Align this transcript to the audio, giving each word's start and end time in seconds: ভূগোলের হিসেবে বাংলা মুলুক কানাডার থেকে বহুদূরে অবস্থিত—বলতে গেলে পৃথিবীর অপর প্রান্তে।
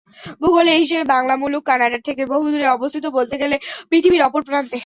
ভূগোলের 0.41 0.77
হিসেবে 0.81 1.03
বাংলা 1.13 1.33
মুলুক 1.41 1.63
কানাডার 1.69 2.01
থেকে 2.07 2.23
বহুদূরে 2.33 2.65
অবস্থিত—বলতে 2.69 3.35
গেলে 3.41 3.55
পৃথিবীর 3.89 4.25
অপর 4.27 4.41
প্রান্তে। 4.47 4.77